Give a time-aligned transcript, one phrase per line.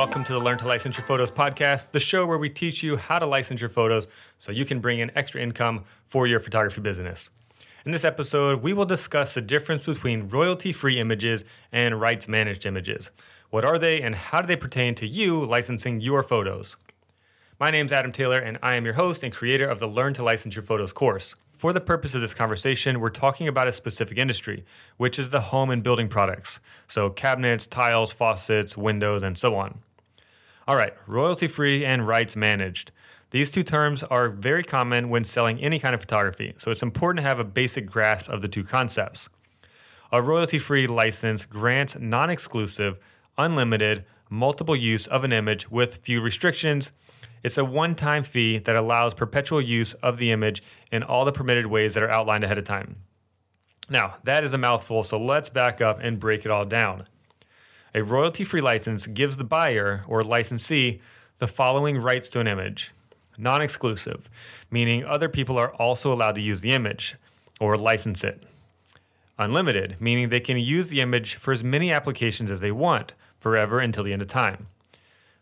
[0.00, 2.96] welcome to the Learn to License Your Photos podcast, the show where we teach you
[2.96, 6.80] how to license your photos so you can bring in extra income for your photography
[6.80, 7.28] business.
[7.84, 12.64] In this episode, we will discuss the difference between royalty free images and rights managed
[12.64, 13.10] images.
[13.50, 16.76] What are they and how do they pertain to you licensing your photos?
[17.58, 20.14] My name is Adam Taylor, and I am your host and creator of the Learn
[20.14, 21.34] to License Your Photos course.
[21.52, 24.64] For the purpose of this conversation, we're talking about a specific industry,
[24.96, 26.58] which is the home and building products.
[26.88, 29.80] So, cabinets, tiles, faucets, windows, and so on.
[30.68, 32.92] All right, royalty free and rights managed.
[33.30, 37.22] These two terms are very common when selling any kind of photography, so it's important
[37.24, 39.28] to have a basic grasp of the two concepts.
[40.12, 42.98] A royalty free license grants non exclusive,
[43.38, 46.92] unlimited, multiple use of an image with few restrictions
[47.42, 51.32] it's a one time fee that allows perpetual use of the image in all the
[51.32, 52.96] permitted ways that are outlined ahead of time.
[53.88, 57.06] Now, that is a mouthful, so let's back up and break it all down.
[57.94, 61.00] A royalty free license gives the buyer or licensee
[61.38, 62.92] the following rights to an image
[63.40, 64.28] non exclusive,
[64.70, 67.16] meaning other people are also allowed to use the image
[67.58, 68.42] or license it.
[69.38, 73.80] Unlimited, meaning they can use the image for as many applications as they want, forever
[73.80, 74.66] until the end of time.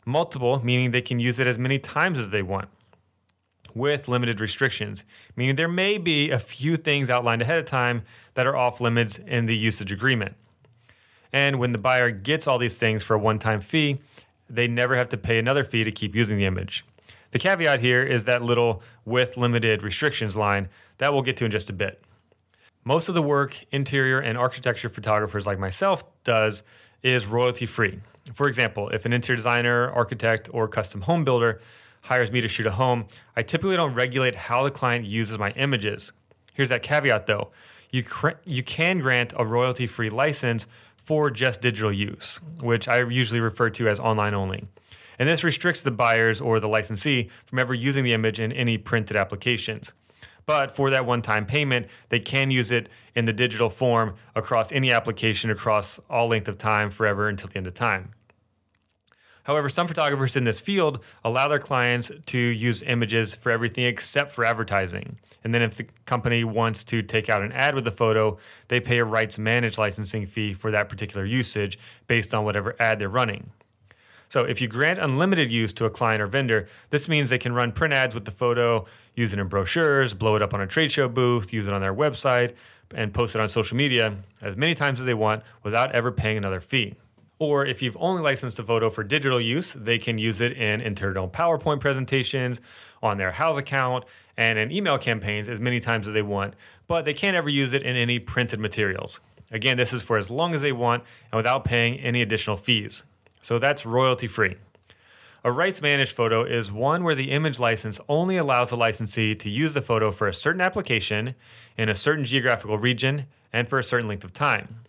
[0.07, 2.69] Multiple, meaning they can use it as many times as they want.
[3.75, 5.05] With limited restrictions,
[5.37, 8.03] meaning there may be a few things outlined ahead of time
[8.35, 10.37] that are off limits in the usage agreement.
[11.33, 13.99] And when the buyer gets all these things for a one time fee,
[14.49, 16.85] they never have to pay another fee to keep using the image.
[17.31, 21.51] The caveat here is that little with limited restrictions line that we'll get to in
[21.51, 22.03] just a bit.
[22.85, 26.63] Most of the work interior and architecture photographers like myself does
[27.03, 28.01] is royalty free.
[28.33, 31.61] For example, if an interior designer, architect, or custom home builder
[32.03, 35.51] hires me to shoot a home, I typically don't regulate how the client uses my
[35.51, 36.13] images.
[36.55, 37.51] Here's that caveat though
[37.91, 40.67] you, cr- you can grant a royalty free license
[41.09, 44.69] for just digital use, which I usually refer to as online only.
[45.19, 48.77] And this restricts the buyers or the licensee from ever using the image in any
[48.77, 49.95] printed applications.
[50.45, 54.71] But for that one time payment, they can use it in the digital form across
[54.71, 58.11] any application across all length of time forever until the end of time.
[59.49, 64.31] However, some photographers in this field allow their clients to use images for everything except
[64.31, 65.19] for advertising.
[65.43, 68.37] And then if the company wants to take out an ad with the photo,
[68.69, 72.99] they pay a rights managed licensing fee for that particular usage based on whatever ad
[72.99, 73.49] they're running.
[74.29, 77.55] So if you grant unlimited use to a client or vendor, this means they can
[77.55, 78.85] run print ads with the photo,
[79.15, 81.81] use it in brochures, blow it up on a trade show booth, use it on
[81.81, 82.55] their website,
[82.95, 86.37] and post it on social media as many times as they want without ever paying
[86.37, 86.97] another fee.
[87.39, 90.81] Or if you've only licensed a photo for digital use, they can use it in
[90.81, 92.61] internal PowerPoint presentations,
[93.01, 94.05] on their Houzz account,
[94.37, 96.55] and in email campaigns as many times as they want,
[96.87, 99.21] but they can't ever use it in any printed materials.
[99.51, 103.03] Again, this is for as long as they want and without paying any additional fees.
[103.41, 104.57] So that's royalty free.
[105.45, 109.49] A rights managed photo is one where the image license only allows the licensee to
[109.49, 111.37] use the photo for a certain application
[111.77, 114.81] in a certain geographical region and for a certain length of time.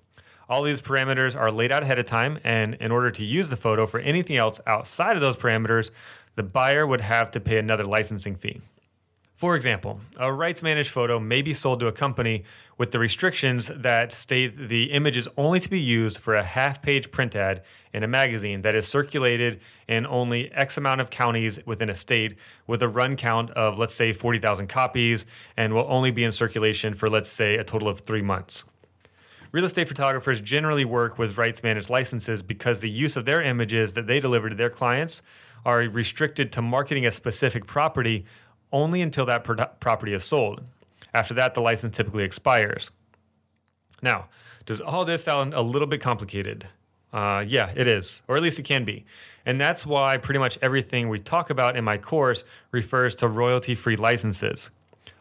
[0.49, 3.55] All these parameters are laid out ahead of time, and in order to use the
[3.55, 5.91] photo for anything else outside of those parameters,
[6.33, 8.61] the buyer would have to pay another licensing fee.
[9.35, 12.43] For example, a rights managed photo may be sold to a company
[12.79, 16.81] with the restrictions that state the image is only to be used for a half
[16.81, 17.61] page print ad
[17.93, 22.35] in a magazine that is circulated in only X amount of counties within a state
[22.67, 26.93] with a run count of, let's say, 40,000 copies and will only be in circulation
[26.95, 28.65] for, let's say, a total of three months.
[29.51, 33.93] Real estate photographers generally work with rights managed licenses because the use of their images
[33.93, 35.23] that they deliver to their clients
[35.65, 38.25] are restricted to marketing a specific property
[38.71, 40.63] only until that pro- property is sold.
[41.15, 42.91] After that, the license typically expires.
[44.03, 44.29] Now,
[44.67, 46.67] does all this sound a little bit complicated?
[47.11, 49.03] Uh, yeah, it is, or at least it can be.
[49.47, 53.73] And that's why pretty much everything we talk about in my course refers to royalty
[53.73, 54.69] free licenses.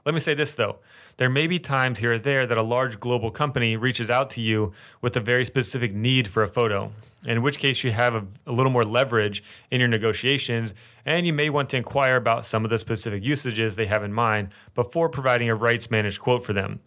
[0.08, 0.78] Let me say this though
[1.18, 4.40] there may be times here or there that a large global company reaches out to
[4.40, 6.92] you with a very specific need for a photo,
[7.26, 10.72] in which case you have a, a, little more leverage in your negotiations,
[11.04, 14.14] and you may want to inquire about some of the specific usages they have in
[14.14, 16.80] mind before providing a rights managed quote for them.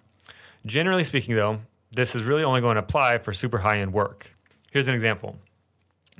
[0.66, 1.60] Generally speaking, though,
[1.92, 4.32] this is really only going to apply for super high end work.
[4.72, 5.36] Here's an example.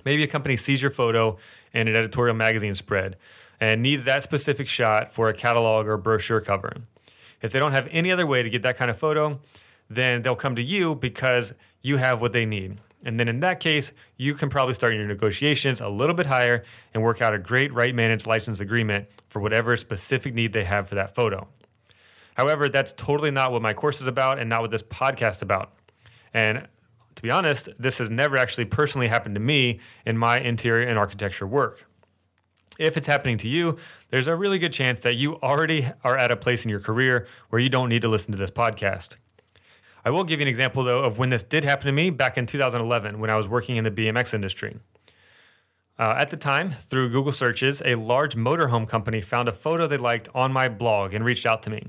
[0.06, 1.40] Maybe a company sees your photo
[1.74, 3.18] in an editorial magazine spread
[3.62, 6.78] and needs that specific shot for a catalog or brochure cover.
[7.42, 9.40] If they don't have any other way to get that kind of photo,
[9.88, 12.80] then they'll come to you because you have what they need.
[13.04, 16.64] And then in that case, you can probably start your negotiations a little bit higher
[16.94, 20.90] and work out a great right managed license agreement for whatever specific need they have
[20.90, 21.48] for that photo.
[22.36, 25.42] However, that's totally not what my course is about and not what this podcast is
[25.44, 25.72] about.
[26.34, 26.68] And
[27.16, 30.98] to be honest, this has never actually personally happened to me in my interior and
[30.98, 31.86] architecture work.
[32.82, 33.78] If it's happening to you,
[34.10, 37.28] there's a really good chance that you already are at a place in your career
[37.50, 39.18] where you don't need to listen to this podcast.
[40.04, 42.40] I will give you an example, though, of when this did happen to me back
[42.40, 44.80] in 2011 when I was working in the BMX industry.
[46.00, 49.98] Uh, at the time, through Google searches, a large motorhome company found a photo they
[49.98, 51.86] liked on my blog and reached out to me.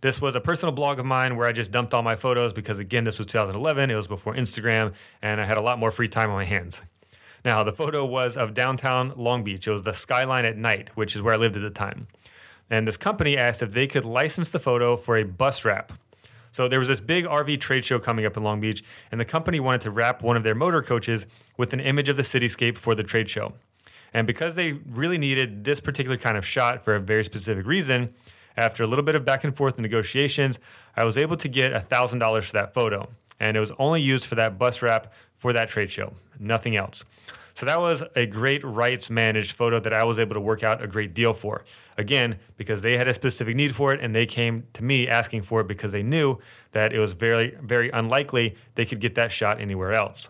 [0.00, 2.78] This was a personal blog of mine where I just dumped all my photos because,
[2.78, 3.90] again, this was 2011.
[3.90, 6.80] It was before Instagram, and I had a lot more free time on my hands.
[7.44, 9.68] Now, the photo was of downtown Long Beach.
[9.68, 12.06] It was the skyline at night, which is where I lived at the time.
[12.70, 15.92] And this company asked if they could license the photo for a bus wrap.
[16.52, 19.26] So there was this big RV trade show coming up in Long Beach, and the
[19.26, 21.26] company wanted to wrap one of their motor coaches
[21.58, 23.52] with an image of the cityscape for the trade show.
[24.14, 28.14] And because they really needed this particular kind of shot for a very specific reason,
[28.56, 30.58] after a little bit of back and forth negotiations,
[30.96, 33.08] I was able to get $1,000 for that photo.
[33.40, 37.04] And it was only used for that bus wrap for that trade show, nothing else.
[37.54, 40.82] So that was a great rights managed photo that I was able to work out
[40.82, 41.64] a great deal for.
[41.96, 45.42] Again, because they had a specific need for it and they came to me asking
[45.42, 46.38] for it because they knew
[46.72, 50.28] that it was very, very unlikely they could get that shot anywhere else.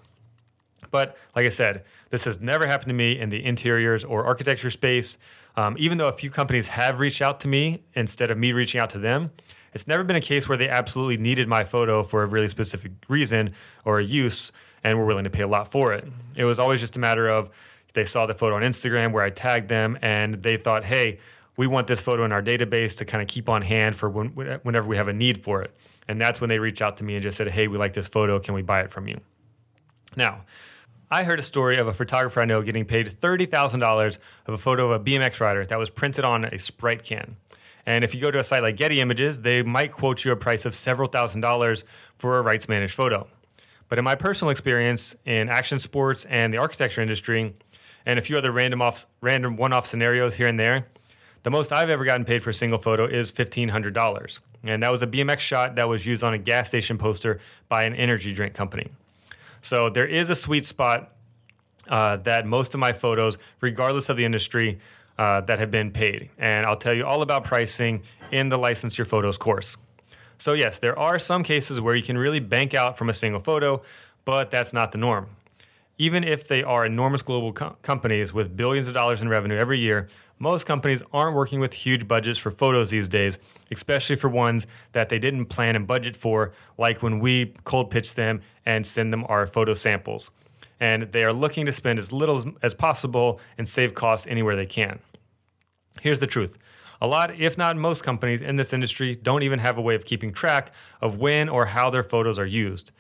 [0.91, 4.71] But like I said, this has never happened to me in the interiors or architecture
[4.71, 5.17] space.
[5.57, 8.81] Um, even though a few companies have reached out to me instead of me reaching
[8.81, 9.31] out to them,
[9.73, 12.93] it's never been a case where they absolutely needed my photo for a really specific
[13.09, 13.55] reason
[13.85, 14.53] or a use
[14.83, 16.07] and were willing to pay a lot for it.
[16.37, 17.51] It was always just a matter of
[17.95, 21.19] they saw the photo on Instagram where I tagged them and they thought, hey,
[21.57, 24.29] we want this photo in our database to kind of keep on hand for when,
[24.29, 25.73] whenever we have a need for it.
[26.07, 28.09] And that's when they reached out to me and just said, hey, we like this
[28.09, 28.39] photo.
[28.41, 29.21] Can we buy it from you?
[30.17, 30.45] Now,
[31.11, 34.91] I heard a story of a photographer I know getting paid $30,000 of a photo
[34.91, 37.37] of a BMX rider that was printed on a Sprite can.
[37.85, 40.37] And if you go to a site like Getty Images, they might quote you a
[40.37, 41.85] price of several thousand dollars
[42.17, 43.29] for a rights managed photo.
[43.91, 47.55] But in my personal experience in action sports and the architecture industry,
[48.07, 50.87] and a few other random off, random one-off scenarios here and there,
[51.43, 54.41] the most I've ever gotten paid for a single photo is $1,500.
[54.63, 57.85] And that was a BMX shot that was used on a gas station poster by
[57.85, 58.91] an energy drink company.
[59.65, 61.11] So there is a sweet spot
[61.89, 64.79] uh, that most of my photos, regardless of the industry,
[65.17, 66.29] uh, that have been paid.
[66.39, 69.79] And I'll tell you all about pricing in the License Your Photos course.
[70.37, 73.41] So, yes, there are some cases where you can really bank out from a single
[73.41, 73.83] photo,
[74.27, 75.29] but that's not the norm.
[75.97, 79.79] Even if they are enormous global co- companies with billions of dollars in revenue every
[79.79, 80.09] year,
[80.39, 83.39] most companies aren't working with huge budgets for photos these days,
[83.71, 88.15] especially for ones that they didn't plan and budget for, like when we cold pitch
[88.15, 90.33] them and send them our photo samples.
[90.81, 94.67] And they are looking to spend as little as possible and save costs anywhere they
[94.67, 94.99] can.
[96.01, 96.59] Here's the truth
[97.01, 100.05] a lot, if not most companies in this industry don't even have a way of
[100.05, 102.91] keeping track of when or how their photos are used.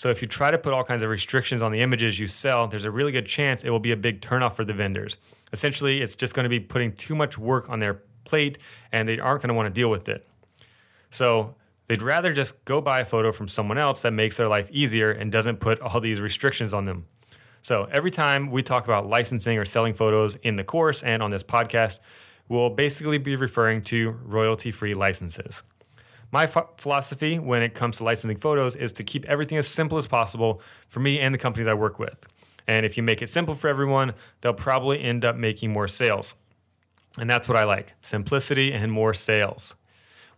[0.00, 2.66] So if you try to put all kinds of restrictions on the images you sell,
[2.66, 5.18] there's a really good chance it will be a big turnoff for the vendors.
[5.52, 8.56] Essentially, it's just going to be putting too much work on their plate
[8.90, 10.26] and they aren't going to want to deal with it.
[11.10, 11.54] So
[11.86, 15.10] they'd rather just go buy a photo from someone else that makes their life easier
[15.10, 17.04] and doesn't put all these restrictions on them.
[17.60, 21.30] So every time we talk about licensing or selling photos in the course and on
[21.30, 21.98] this podcast,
[22.48, 25.60] we'll basically be referring to royalty free licenses.
[26.32, 30.06] My philosophy when it comes to licensing photos is to keep everything as simple as
[30.06, 32.26] possible for me and the companies I work with.
[32.68, 36.36] And if you make it simple for everyone, they'll probably end up making more sales.
[37.18, 39.74] And that's what I like simplicity and more sales.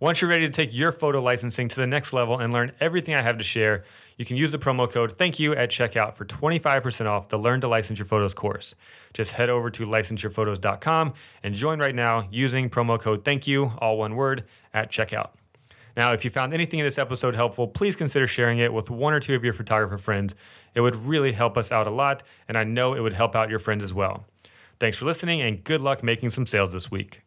[0.00, 3.14] Once you're ready to take your photo licensing to the next level and learn everything
[3.14, 3.84] I have to share,
[4.16, 7.60] you can use the promo code thank you at checkout for 25% off the Learn
[7.60, 8.74] to License Your Photos course.
[9.14, 11.12] Just head over to licenseyourphotos.com
[11.42, 15.30] and join right now using promo code thank you, all one word, at checkout.
[15.96, 19.12] Now, if you found anything in this episode helpful, please consider sharing it with one
[19.12, 20.34] or two of your photographer friends.
[20.74, 23.50] It would really help us out a lot, and I know it would help out
[23.50, 24.24] your friends as well.
[24.80, 27.22] Thanks for listening, and good luck making some sales this week.